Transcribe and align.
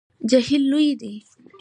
جهیل 0.29 0.63
لوی 0.71 0.91
دی 1.01 1.13